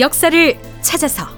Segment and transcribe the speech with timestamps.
[0.00, 1.28] 역사를 찾아서.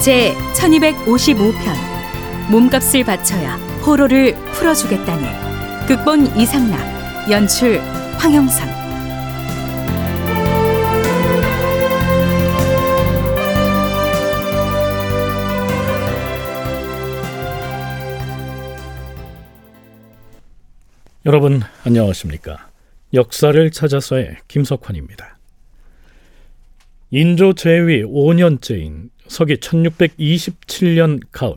[0.00, 1.52] 제 1255편
[2.50, 7.78] 몸값을 바쳐야 포로를 풀어주겠다니 극본 이상락 연출
[8.16, 8.87] 황영선
[21.28, 22.70] 여러분 안녕하십니까?
[23.12, 25.36] 역사를 찾아서의 김석환입니다.
[27.10, 31.56] 인조 제위 5년째인 서기 1627년 가을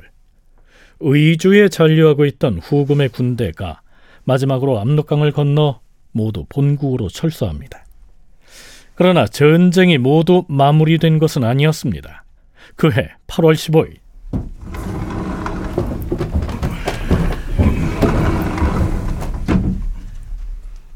[0.99, 3.79] 의주에 잔류하고 있던 후금의 군대가
[4.25, 5.79] 마지막으로 압록강을 건너
[6.11, 7.85] 모두 본국으로 철수합니다.
[8.95, 12.25] 그러나 전쟁이 모두 마무리된 것은 아니었습니다.
[12.75, 13.95] 그해 8월 15일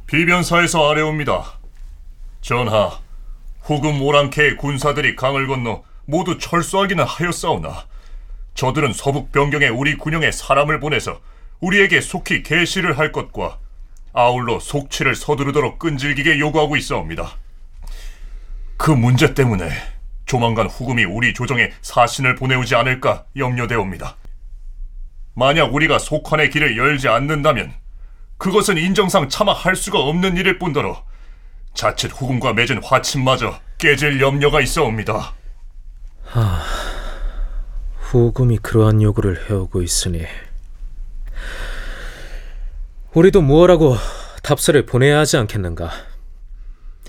[0.07, 1.59] 비변사에서 아래옵니다.
[2.41, 2.99] 전하,
[3.61, 7.87] 후금 오랑캐의 군사들이 강을 건너 모두 철수하기는 하였사오나
[8.53, 11.19] 저들은 서북 변경에 우리 군영에 사람을 보내서
[11.59, 13.57] 우리에게 속히 개시를 할 것과
[14.13, 17.37] 아울러 속치를 서두르도록 끈질기게 요구하고 있사옵니다.
[18.77, 19.69] 그 문제 때문에
[20.27, 24.15] 조만간 후금이 우리 조정에 사신을 보내오지 않을까 염려되옵니다.
[25.33, 27.73] 만약 우리가 속환의 길을 열지 않는다면
[28.37, 31.03] 그것은 인정상 차마 할 수가 없는 일일 뿐더러
[31.73, 35.33] 자칫 후금과 맺은 화친마저 깨질 염려가 있어옵니다.
[36.23, 36.61] 하,
[37.99, 40.25] 후금이 그러한 요구를 해오고 있으니
[43.13, 43.95] 우리도 무엇라고
[44.43, 45.91] 답서를 보내야 하지 않겠는가?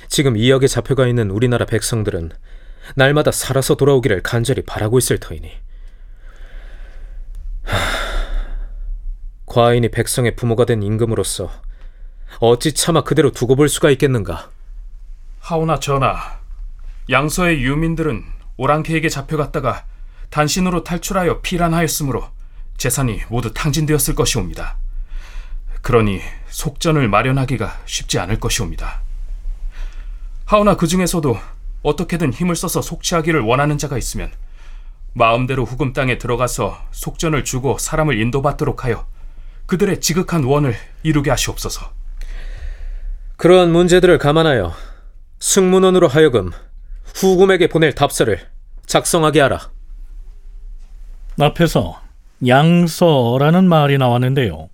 [0.09, 2.31] 지금 이 역에 잡혀가 있는 우리나라 백성들은
[2.95, 5.51] 날마다 살아서 돌아오기를 간절히 바라고 있을 터이니
[7.65, 8.06] 하,
[9.57, 11.51] 과인이 백성의 부모가 된 임금으로서
[12.41, 14.51] 어찌 차마 그대로 두고 볼 수가 있겠는가?
[15.39, 16.41] 하오나 전하,
[17.09, 18.23] 양서의 유민들은
[18.59, 19.87] 오랑캐에게 잡혀갔다가
[20.29, 22.29] 단신으로 탈출하여 피란하였으므로
[22.77, 24.77] 재산이 모두 탕진되었을 것이옵니다.
[25.81, 29.01] 그러니 속전을 마련하기가 쉽지 않을 것이옵니다.
[30.45, 31.35] 하오나 그 중에서도
[31.83, 34.31] 어떻게든 힘을 써서 속취하기를 원하는 자가 있으면
[35.15, 39.07] 마음대로 후금 땅에 들어가서 속전을 주고 사람을 인도받도록 하여
[39.67, 41.93] 그들의 지극한 원을 이루게 하시옵소서.
[43.37, 44.73] 그러한 문제들을 감안하여
[45.39, 46.51] 승문원으로 하여금
[47.15, 48.41] 후금에게 보낼 답서를
[48.87, 49.71] 작성하게 하라.
[51.39, 52.01] 앞에서
[52.47, 54.69] 양서라는 말이 나왔는데요.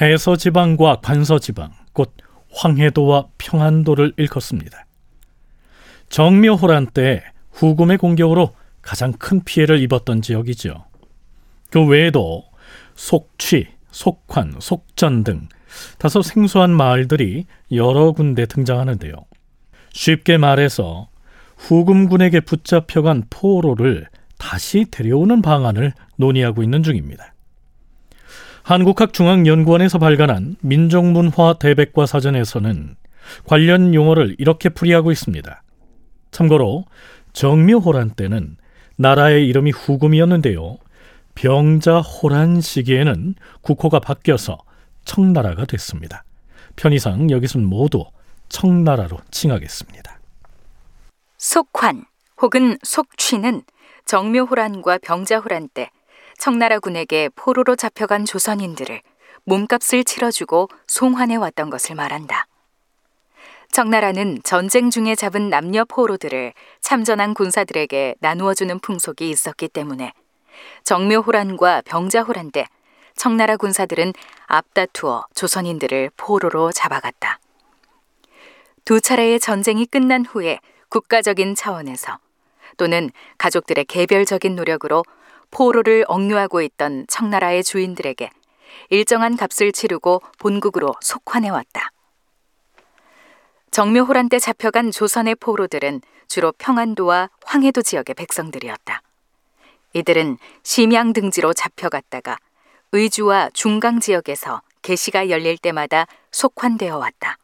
[0.00, 2.12] 해서 지방과 관서 지방, 곧
[2.52, 4.86] 황해도와 평안도를 일컫습니다.
[6.08, 10.84] 정묘호란 때 후금의 공격으로 가장 큰 피해를 입었던 지역이죠.
[11.70, 12.44] 그 외에도
[12.94, 15.48] 속취, 속환, 속전 등
[15.96, 19.14] 다소 생소한 마을들이 여러 군데 등장하는데요.
[19.90, 21.08] 쉽게 말해서
[21.56, 27.32] 후금군에게 붙잡혀간 포로를 다시 데려오는 방안을 논의하고 있는 중입니다.
[28.64, 32.96] 한국학중앙연구원에서 발간한 민족문화 대백과 사전에서는
[33.44, 35.62] 관련 용어를 이렇게 풀이하고 있습니다.
[36.32, 36.84] 참고로
[37.32, 38.58] 정묘호란 때는
[38.96, 40.76] 나라의 이름이 후금이었는데요.
[41.36, 44.58] 병자 호란 시기에는 국호가 바뀌어서
[45.04, 46.24] 청나라가 됐습니다.
[46.74, 48.04] 편의상 여기서는 모두
[48.48, 50.18] 청나라로 칭하겠습니다.
[51.36, 52.04] 속환
[52.40, 53.62] 혹은 속취는
[54.06, 55.90] 정묘호란과 병자호란 때
[56.38, 59.00] 청나라군에게 포로로 잡혀간 조선인들을
[59.44, 62.46] 몸값을 치러주고 송환해 왔던 것을 말한다.
[63.72, 70.12] 청나라는 전쟁 중에 잡은 남녀 포로들을 참전한 군사들에게 나누어주는 풍속이 있었기 때문에
[70.84, 72.66] 정묘호란과 병자호란 때
[73.16, 74.12] 청나라 군사들은
[74.46, 77.40] 앞다투어 조선인들을 포로로 잡아갔다.
[78.84, 82.18] 두 차례의 전쟁이 끝난 후에 국가적인 차원에서
[82.76, 85.02] 또는 가족들의 개별적인 노력으로
[85.50, 88.30] 포로를 억류하고 있던 청나라의 주인들에게
[88.90, 91.90] 일정한 값을 치르고 본국으로 속환해 왔다.
[93.70, 99.02] 정묘호란 때 잡혀간 조선의 포로들은 주로 평안도와 황해도 지역의 백성들이었다.
[99.96, 102.36] 이들은 심양 등지로 잡혀갔다가
[102.92, 107.38] 의주와 중강 지역에서 개시가 열릴 때마다 속환되어 왔다.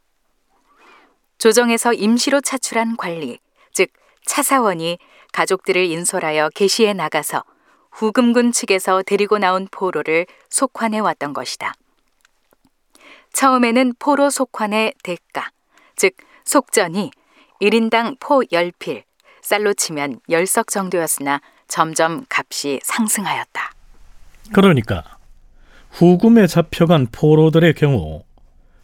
[1.38, 3.38] 조정에서 임시로 차출한 관리,
[3.72, 3.88] 즉
[4.26, 4.98] 차사원이
[5.32, 7.42] 가족들을 인솔하여 개시에 나가서
[7.90, 11.72] 후금군 측에서 데리고 나온 포로를 속환해 왔던 것이다.
[13.32, 15.50] 처음에는 포로 속환의 대가,
[15.96, 16.12] 즉
[16.44, 17.12] 속전이
[17.62, 19.04] 1인당 포 10필,
[19.40, 21.40] 쌀로 치면 열석 정도였으나
[21.72, 23.72] 점점 값이 상승하였다.
[24.52, 25.02] 그러니까
[25.92, 28.24] 후금에 잡혀간 포로들의 경우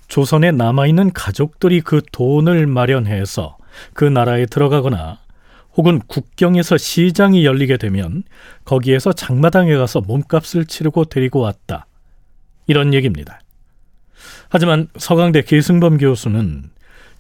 [0.07, 3.59] 조선에 남아있는 가족들이 그 돈을 마련해서
[3.93, 5.19] 그 나라에 들어가거나
[5.75, 8.23] 혹은 국경에서 시장이 열리게 되면
[8.65, 11.85] 거기에서 장마당에 가서 몸값을 치르고 데리고 왔다.
[12.67, 13.41] 이런 얘기입니다.
[14.49, 16.71] 하지만 서강대 계승범 교수는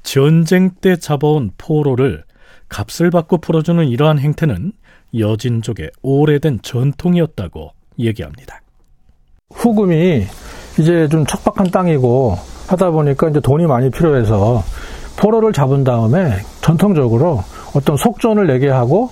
[0.02, 2.24] 전쟁 때 잡아온 포로를
[2.70, 4.72] 값을 받고 풀어주는 이러한 행태는
[5.16, 8.60] 여진족의 오래된 전통이었다고 얘기합니다.
[9.52, 10.26] 후금이
[10.78, 12.36] 이제 좀 척박한 땅이고
[12.68, 14.62] 하다 보니까 이제 돈이 많이 필요해서
[15.16, 17.42] 포로를 잡은 다음에 전통적으로
[17.74, 19.10] 어떤 속전을 내게 하고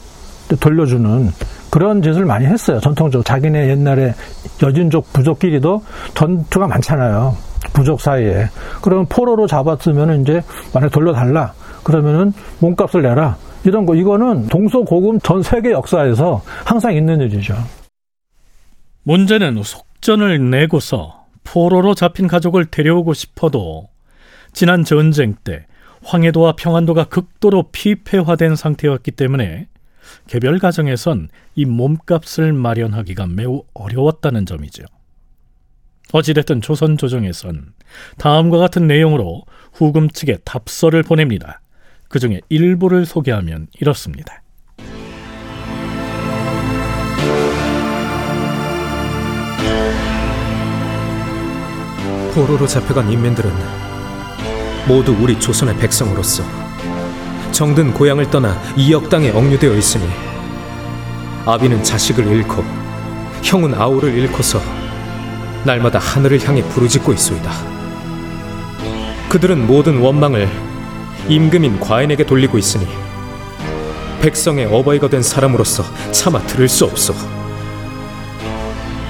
[0.60, 1.30] 돌려주는
[1.70, 2.80] 그런 짓을 많이 했어요.
[2.80, 4.14] 전통적으로 자기네 옛날에
[4.62, 5.82] 여진족 부족끼리도
[6.14, 7.36] 전투가 많잖아요.
[7.72, 8.48] 부족 사이에.
[8.80, 10.42] 그러면 포로로 잡았으면 이제
[10.72, 11.52] 만약 돌려달라.
[11.82, 13.36] 그러면은 몸값을 내라.
[13.64, 17.54] 이런 거 이거는 동서고금 전 세계 역사에서 항상 있는 일이죠.
[19.02, 23.88] 문제는 속전을 내고서 포로로 잡힌 가족을 데려오고 싶어도
[24.52, 25.66] 지난 전쟁 때
[26.02, 29.68] 황해도와 평안도가 극도로 피폐화된 상태였기 때문에
[30.28, 34.84] 개별 가정에선 이 몸값을 마련하기가 매우 어려웠다는 점이죠.
[36.12, 37.74] 어찌됐든 조선 조정에선
[38.18, 39.42] 다음과 같은 내용으로
[39.72, 41.60] 후금 측에 답서를 보냅니다.
[42.16, 44.42] 그 중에 일부를 소개하면 이렇습니다.
[52.32, 53.52] 포로로 잡혀간 인민들은
[54.88, 56.42] 모두 우리 조선의 백성으로서
[57.52, 60.08] 정든 고향을 떠나 이역 땅에 억류되어 있으니
[61.44, 62.64] 아비는 자식을 잃고
[63.42, 64.58] 형은 아우를 잃고서
[65.66, 67.52] 날마다 하늘을 향해 부르짖고 있소이다.
[69.28, 70.65] 그들은 모든 원망을
[71.28, 72.86] 임금인 과인에게 돌리고 있으니
[74.20, 77.14] 백성의 어버이가 된 사람으로서 차마 들을 수 없소.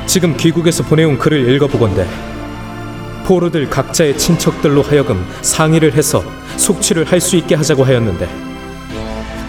[0.06, 2.06] 지금 귀국에서 보내온 글을 읽어보건대
[3.24, 6.22] 포로들 각자의 친척들로 하여금 상의를 해서
[6.56, 8.28] 속취를 할 수 있게 하자고 하였는데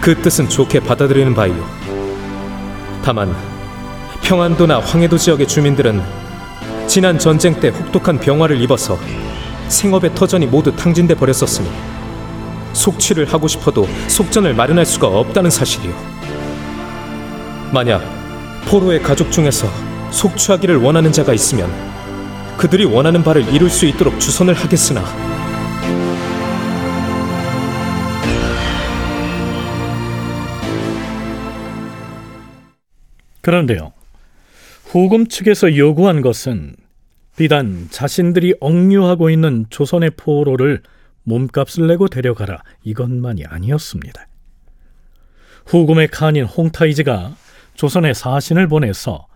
[0.00, 1.64] 그 뜻은 좋게 받아들이는 바이요.
[3.02, 3.34] 다만
[4.22, 6.02] 평안도나 황해도 지역의 주민들은
[6.86, 8.98] 지난 전쟁 때 혹독한 병화를 입어서
[9.68, 11.68] 생업의 터전이 모두 탕진돼 버렸었으니
[12.78, 15.92] 속취를 하고 싶어도 속전을 마련할 수가 없다는 사실이요.
[17.72, 18.00] 만약
[18.66, 19.66] 포로의 가족 중에서
[20.10, 21.68] 속취하기를 원하는 자가 있으면
[22.56, 25.04] 그들이 원하는 바를 이룰 수 있도록 주선을 하겠으나
[33.42, 33.92] 그런데요.
[34.84, 36.74] 후금 측에서 요구한 것은
[37.36, 40.82] 비단 자신들이 억류하고 있는 조선의 포로를
[41.28, 44.26] 몸값을 내고 데려가라 이것만이 아니었습니다.
[45.66, 47.34] 후금의 칸인 홍타이즈가
[47.74, 49.26] 조선에 사신을 보내서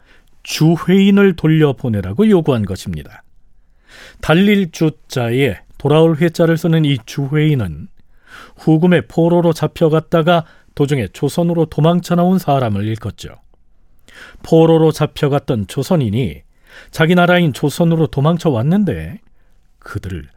[0.43, 3.23] 주회인을 돌려보내라고 요구한 것입니다.
[4.21, 7.89] 달릴 주자에 돌아올 회자를 쓰는 이 주회인은
[8.57, 13.37] 후금의 포로로 잡혀갔다가 도중에 조선으로 도망쳐 나온 사람을 일컫죠.
[14.43, 16.43] 포로로 잡혀갔던 조선인이
[16.91, 19.21] 자기 나라인 조선으로 도망쳐 왔는데
[19.79, 20.29] 그들을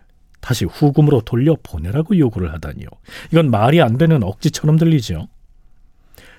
[0.45, 2.85] 다시 후금으로 돌려보내라고 요구를 하다니요.
[3.31, 5.27] 이건 말이 안 되는 억지처럼 들리죠.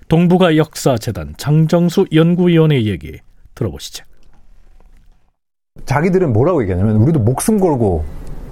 [0.07, 3.19] 동북아 역사재단 장정수 연구위원의 얘기
[3.57, 4.05] 들어보시죠.
[5.87, 8.05] 자기들은 뭐라고 얘기하냐면 우리도 목숨 걸고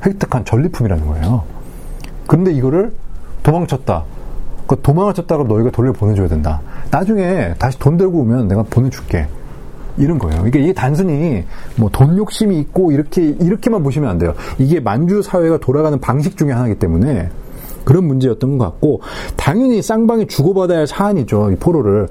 [0.05, 1.45] 획득한 전리품이라는 거예요.
[2.27, 2.93] 근데 이거를
[3.45, 4.05] 도망쳤다.
[4.67, 6.61] 그 도망을 쳤다가 너희가 돌려보내줘야 된다.
[6.91, 9.29] 나중에 다시 돈 들고 오면 내가 보내줄게.
[9.97, 10.47] 이런 거예요.
[10.47, 11.45] 이게, 이게 단순히
[11.77, 14.35] 뭐 돈 욕심이 있고 이렇게, 이렇게만 보시면 안 돼요.
[14.59, 17.29] 이게 만주 사회가 돌아가는 방식 중에 하나이기 때문에
[17.85, 19.03] 그런 문제였던 것 같고,
[19.37, 21.53] 당연히 쌍방이 주고받아야 할 사안이죠.
[21.53, 22.09] 이 포로를.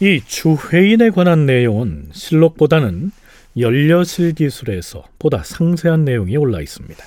[0.00, 3.12] 이 주회인에 관한 내용은 실록보다는
[3.58, 7.04] 연려실 기술에서 보다 상세한 내용이 올라 있습니다.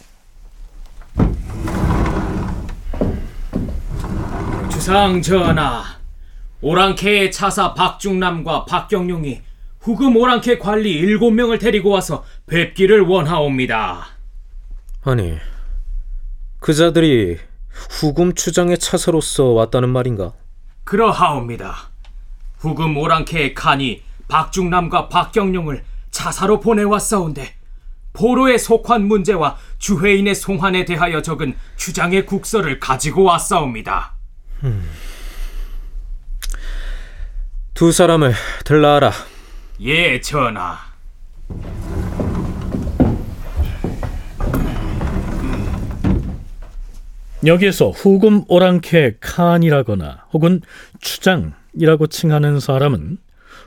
[4.69, 5.83] 주상 전하,
[6.61, 9.41] 오랑캐의 차사 박중남과 박경룡이
[9.85, 14.07] 후금 오랑캐 관리 일곱 명을 데리고 와서 뵙기를 원하옵니다.
[15.03, 15.37] 아니
[16.59, 17.37] 그 자들이
[17.69, 20.33] 후금 추장의 차사로서 왔다는 말인가?
[20.85, 21.91] 그러하옵니다.
[22.57, 27.53] 후금 오랑캐의 칸이 박중남과 박경룡을 차사로 보내왔사온데
[28.13, 34.15] 포로의 속환 문제와 주회인의 송환에 대하여 적은 추장의 국서를 가지고 왔사옵니다.
[37.75, 39.34] 두 사람을 들라하라.
[39.81, 40.77] 예, 전하.
[47.45, 50.61] 여기에서 후금 오랑캐 칸이라거나 혹은
[51.01, 53.17] 추장이라고 칭하는 사람은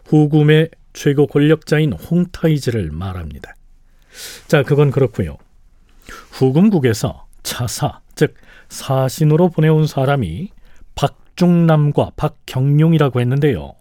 [0.07, 3.55] 후금의 최고 권력자인 홍타이즈를 말합니다.
[4.47, 5.37] 자, 그건 그렇고요.
[6.31, 8.35] 후금국에서 차사, 즉
[8.71, 10.53] 사신으로 보내온 사람이
[10.95, 13.75] 박중남과 박경룡이라고 했는데요.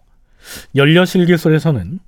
[0.76, 2.00] 연려실기술에서는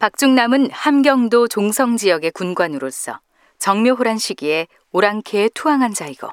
[0.00, 3.20] 박중남은 함경도 종성 지역의 군관으로서
[3.58, 6.26] 정묘호란 시기에 오랑캐에 투항한 자이고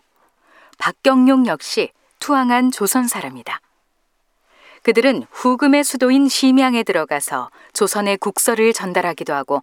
[0.77, 3.59] 박경룡 역시 투항한 조선 사람이다.
[4.83, 9.61] 그들은 후금의 수도인 심양에 들어가서 조선의 국서를 전달하기도 하고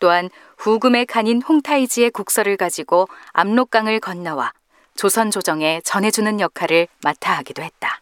[0.00, 4.52] 또한 후금의 칸인 홍타이지의 국서를 가지고 압록강을 건너와
[4.96, 8.00] 조선 조정에 전해주는 역할을 맡아 하기도 했다.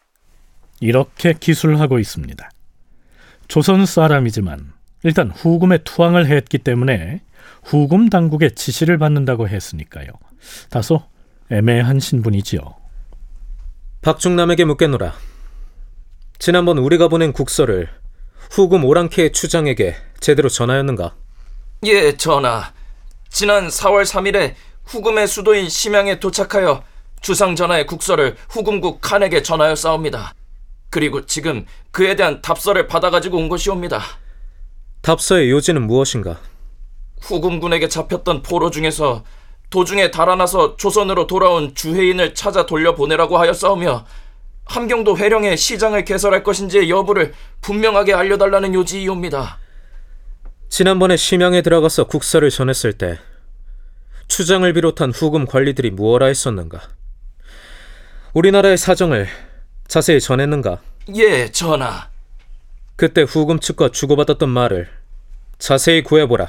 [0.81, 2.49] 이렇게 기술하고 있습니다.
[3.49, 4.75] 조선 사람이지만
[5.06, 7.20] 일단 후금의 투항을 했기 때문에
[7.62, 10.08] 후금 당국의 지시를 받는다고 했으니까요.
[10.68, 11.00] 다소
[11.48, 12.60] 애매한 신분이지요.
[14.02, 15.14] 박중남에게 묻겠노라.
[16.40, 17.88] 지난번 우리가 보낸 국서를
[18.50, 21.14] 후금 오랑캐의 추장에게 제대로 전하였는가?
[21.84, 22.72] 예, 전하.
[23.28, 24.54] 지난 4월 3일에
[24.86, 26.82] 후금의 수도인 심양에 도착하여
[27.20, 30.34] 주상 전하의 국서를 후금국 칸에게 전하였사옵니다.
[30.90, 34.02] 그리고 지금 그에 대한 답서를 받아가지고 온 것이옵니다.
[35.06, 36.40] 답서의 요지는 무엇인가?
[37.20, 39.22] 후금군에게 잡혔던 포로 중에서
[39.70, 44.04] 도중에 달아나서 조선으로 돌아온 주해인을 찾아 돌려보내라고 하였사오며
[44.64, 49.58] 함경도 회령에 시장을 개설할 것인지의 여부를 분명하게 알려달라는 요지이옵니다.
[50.70, 53.20] 지난번에 심양에 들어가서 국서를 전했을 때
[54.26, 56.80] 추장을 비롯한 후금 관리들이 무엇라 했었는가?
[58.34, 59.28] 우리나라의 사정을
[59.86, 60.80] 자세히 전했는가?
[61.14, 62.15] 예, 전하.
[62.96, 64.88] 그때 후금 측과 주고받았던 말을
[65.58, 66.46] 자세히 구해보라.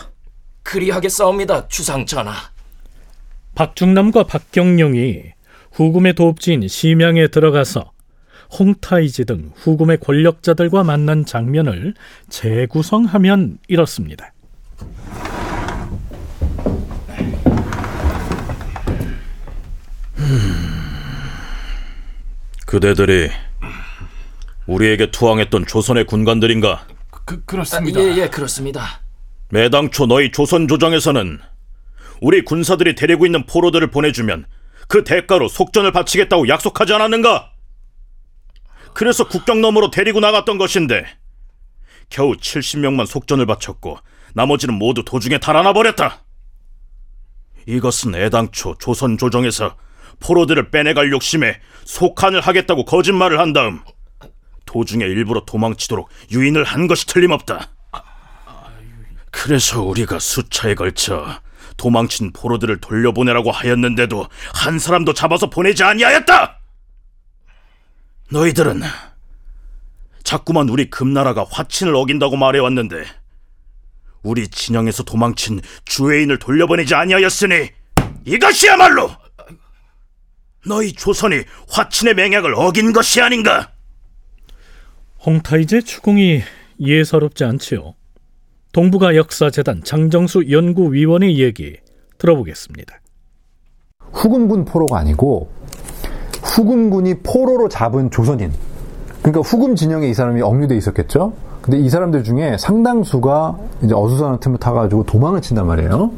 [0.64, 2.34] 그리하겠사옵니다, 주상 전하.
[3.56, 5.24] 박중남과 박경룡이
[5.74, 7.92] 후금의 도읍지인 심양에 들어가서
[8.58, 11.94] 홍타이지 등 후금의 권력자들과 만난 장면을
[12.30, 14.32] 재구성하면 이렇습니다.
[22.66, 23.30] 그대들이
[24.68, 26.86] 우리에게 투항했던 조선의 군관들인가?
[27.26, 28.02] 그, 아, 그렇습니다.
[28.02, 29.02] 예, 예, 그렇습니다.
[29.50, 31.40] 매당초 너희 조선 조정에서는
[32.22, 34.46] 우리 군사들이 데리고 있는 포로들을 보내주면
[34.88, 37.52] 그 대가로 속전을 바치겠다고 약속하지 않았는가?
[38.94, 41.06] 그래서 국경 너머로 데리고 나갔던 것인데
[42.10, 44.00] 겨우 70명만 속전을 바쳤고
[44.34, 46.24] 나머지는 모두 도중에 달아나 버렸다.
[47.68, 49.76] 이것은 애당초 조선 조정에서
[50.20, 53.82] 포로들을 빼내갈 욕심에 속한을 하겠다고 거짓말을 한 다음
[54.68, 57.70] 도중에 일부러 도망치도록 유인을 한 것이 틀림없다.
[59.32, 61.42] 그래서 우리가 수차에 걸쳐
[61.78, 66.60] 도망친 포로들을 돌려보내라고 하였는데도 한 사람도 잡아서 보내지 아니하였다.
[68.30, 68.82] 너희들은
[70.24, 73.06] 자꾸만 우리 금나라가 화친을 어긴다고 말해왔는데
[74.24, 77.70] 우리 진영에서 도망친 주해인을 돌려보내지 아니하였으니
[78.26, 79.10] 이것이야말로
[80.66, 83.72] 너희 조선이 화친의 맹약을 어긴 것이 아닌가?
[85.28, 86.40] 홍타이제 추궁이
[86.80, 87.96] 예사롭지 않지요.
[88.72, 91.76] 동북아 역사재단 장정수 연구위원의 얘기
[92.18, 92.96] 들어보겠습니다.
[94.14, 95.50] 후금군 포로가 아니고
[96.44, 98.54] 후금군이 포로로 잡은 조선인.
[99.22, 101.34] 그러니까 후금 진영에 이 사람이 억류돼 있었겠죠.
[101.62, 106.10] 근데 이 사람들 중에 상당수가 이제 어수선한 틈을 타가지고 도망을 친단 말이에요.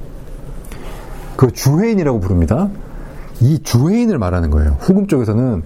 [1.36, 2.70] 그 주해인이라고 부릅니다.
[3.42, 4.78] 이 주해인을 말하는 거예요.
[4.80, 5.64] 후금 쪽에서는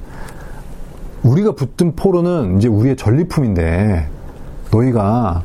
[1.23, 4.07] 우리가 붙든 포로는 이제 우리의 전리품인데
[4.71, 5.43] 너희가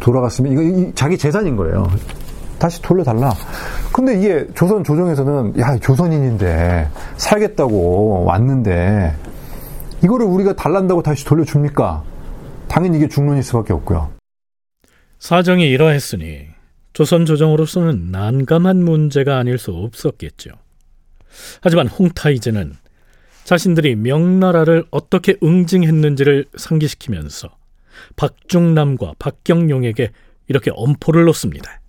[0.00, 1.86] 돌아갔으면 이거 이- 자기 재산인 거예요.
[2.58, 3.32] 다시 돌려달라.
[3.92, 9.14] 근데 이게 조선 조정에서는 야 조선인인데 살겠다고 왔는데
[10.02, 12.02] 이거를 우리가 달란다고 다시 돌려줍니까?
[12.68, 14.10] 당연히 이게 중론일 수밖에 없고요.
[15.18, 16.46] 사정이 이러했으니
[16.92, 20.50] 조선 조정으로서는 난감한 문제가 아닐 수 없었겠죠.
[21.62, 22.74] 하지만 홍타이제는
[23.44, 27.48] 자신들이 명나라를 어떻게 응징했는지를 상기시키면서
[28.16, 30.10] 박중남과 박경룡에게
[30.48, 31.80] 이렇게 엄포를 놓습니다.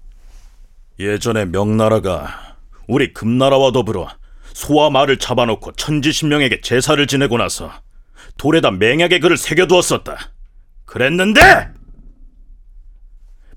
[0.99, 2.57] 예전에 명나라가
[2.87, 4.07] 우리 금나라와 더불어
[4.53, 7.71] 소와 말을 잡아놓고 천지신명에게 제사를 지내고 나서
[8.37, 10.31] 돌에다 맹약의 글을 새겨두었었다.
[10.85, 11.41] 그랬는데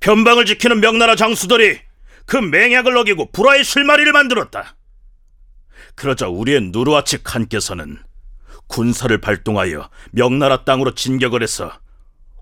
[0.00, 1.78] 변방을 지키는 명나라 장수들이
[2.26, 4.76] 그 맹약을 어기고 불화의 실마리를 만들었다.
[5.98, 7.98] 그러자 우리의 누르아치 칸께서는
[8.68, 11.72] 군사를 발동하여 명나라 땅으로 진격을 해서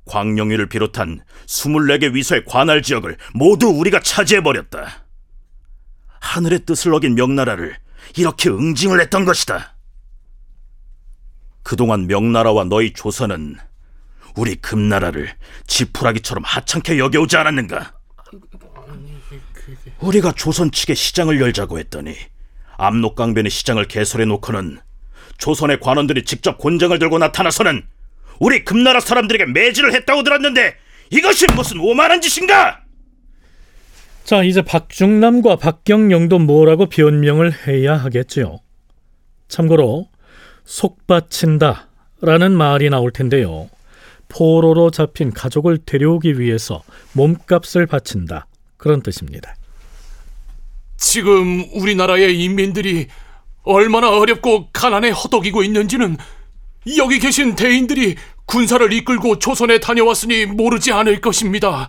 [0.04, 5.06] 광룡위를 비롯한 24개 위서의 관할 지역을 모두 우리가 차지해버렸다.
[6.20, 7.78] 하늘의 뜻을 어긴 명나라를
[8.18, 9.74] 이렇게 응징을 했던 것이다.
[11.62, 13.56] 그동안 명나라와 너희 조선은
[14.36, 15.34] 우리 금나라를
[15.66, 17.94] 지푸라기처럼 하찮게 여겨오지 않았는가?
[20.00, 22.14] 우리가 조선 측에 시장을 열자고 했더니
[22.76, 24.78] 압록강변의 시장을 개설해 놓고는
[25.38, 27.82] 조선의 관원들이 직접 곤장을 들고 나타나서는
[28.38, 30.76] 우리 금나라 사람들에게 매질을 했다고 들었는데
[31.10, 32.80] 이것이 무슨 오만한 짓인가?
[34.24, 38.58] 자, 이제 박중남과 박경영도 뭐라고 변명을 해야 하겠지요.
[39.48, 40.08] 참고로
[40.64, 41.88] 속바친다
[42.20, 43.70] 라는 말이 나올 텐데요.
[44.28, 48.46] 포로로 잡힌 가족을 데려오기 위해서 몸값을 바친다.
[48.76, 49.54] 그런 뜻입니다.
[50.96, 53.08] 지금 우리나라의 인민들이
[53.62, 56.16] 얼마나 어렵고 가난에 허덕이고 있는지는
[56.98, 61.88] 여기 계신 대인들이 군사를 이끌고 조선에 다녀왔으니 모르지 않을 것입니다.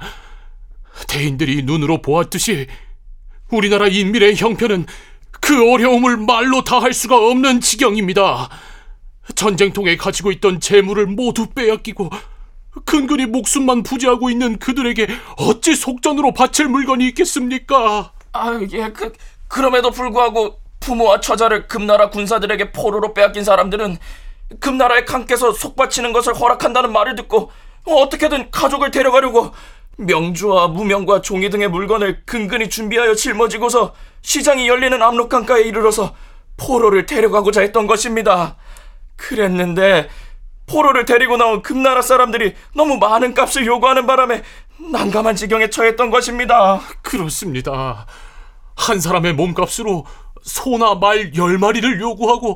[1.08, 2.68] 대인들이 눈으로 보았듯이
[3.52, 4.88] 우리나라 인민의 형편은
[5.40, 8.50] 그 어려움을 말로 다 할 수가 없는 지경입니다.
[9.36, 12.10] 전쟁통에 가지고 있던 재물을 모두 빼앗기고
[12.86, 18.14] 근근히 목숨만 부지하고 있는 그들에게 어찌 속전으로 바칠 물건이 있겠습니까?
[18.38, 19.12] 아, 예, 그,
[19.48, 23.98] 그럼에도 불구하고 부모와 처자를 금나라 군사들에게 포로로 빼앗긴 사람들은
[24.60, 27.51] 금나라의 칸께서 속바치는 것을 허락한다는 말을 듣고
[27.86, 29.51] 어떻게든 가족을 데려가려고
[29.98, 36.15] 명주와 무명과 종이 등의 물건을 근근히 준비하여 짊어지고서 시장이 열리는 압록강가에 이르러서
[36.56, 38.58] 포로를 데려가고자 했던 것입니다.
[39.15, 40.10] 그랬는데
[40.67, 44.44] 포로를 데리고 나온 금나라 사람들이 너무 많은 값을 요구하는 바람에
[44.91, 46.82] 난감한 지경에 처했던 것입니다.
[47.01, 48.06] 그렇습니다.
[48.78, 50.06] 한 사람의 몸값으로
[50.44, 52.56] 소나 말 열 마리를 요구하고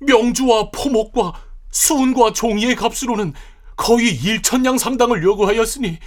[0.00, 1.34] 명주와 포목과
[1.70, 3.34] 수은과 종이의 값으로는
[3.76, 5.98] 거의 1천냥 상당을 요구하였으니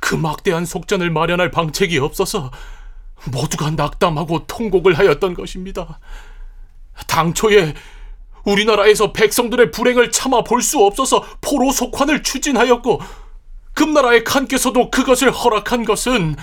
[0.00, 2.50] 그 막대한 속전을 마련할 방책이 없어서
[3.30, 6.00] 모두가 낙담하고 통곡을 하였던 것입니다.
[7.06, 7.74] 당초에
[8.44, 13.00] 우리나라에서 백성들의 불행을 참아 볼 수 없어서 포로 속환을 추진하였고
[13.74, 16.36] 금나라의 칸께서도 그것을 허락한 것은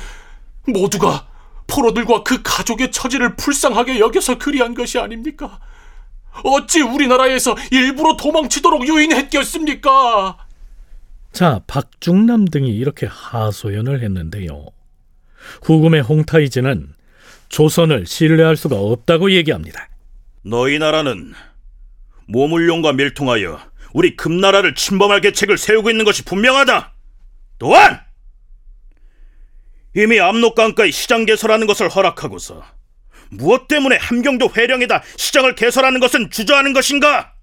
[0.68, 1.28] 모두가
[1.68, 5.60] 포로들과 그 가족의 처지를 불쌍하게 여겨서 그리한 것이 아닙니까?
[6.44, 10.38] 어찌 우리나라에서 일부러 도망치도록 유인했겠습니까?
[11.32, 14.66] 자, 박중남 등이 이렇게 하소연을 했는데요.
[15.64, 16.94] 후금의 홍타이즈는
[17.50, 19.88] 조선을 신뢰할 수가 없다고 얘기합니다.
[20.44, 21.34] 너희 나라는
[22.28, 23.60] 모물룡과 밀통하여
[23.94, 26.94] 우리 금나라를 침범할 계책을 세우고 있는 것이 분명하다.
[27.60, 28.02] 또한
[29.98, 32.64] 이미 압록강가에 시장 개설하는 것을 허락하고서
[33.32, 37.34] 무엇 때문에 함경도 회령에다 시장을 개설하는 것은 주저하는 것인가?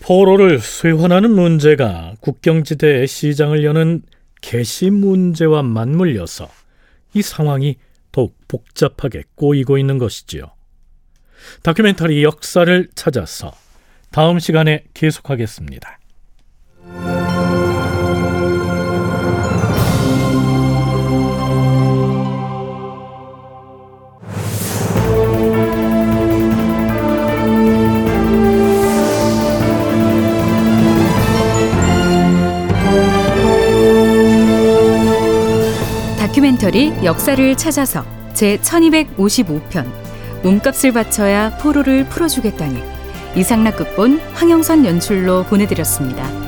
[0.00, 4.02] 포로를 수환하는 문제가 국경지대에 시장을 여는
[4.40, 6.48] 개시 문제와 맞물려서
[7.14, 7.76] 이 상황이
[8.12, 10.52] 더욱 복잡하게 꼬이고 있는 것이지요.
[11.64, 13.52] 다큐멘터리 역사를 찾아서
[14.12, 15.97] 다음 시간에 계속하겠습니다.
[36.58, 39.86] 다큐멘터리 역사를 찾아서 제 1255편
[40.42, 42.82] 몸값을 바쳐야 포로를 풀어주겠다니
[43.36, 46.47] 이상락 극본 황영선 연출로 보내드렸습니다.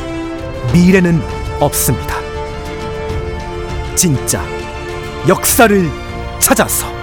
[0.73, 1.21] 미래는
[1.59, 2.15] 없습니다.
[3.95, 4.41] 진짜
[5.27, 5.89] 역사를
[6.39, 7.00] 찾아서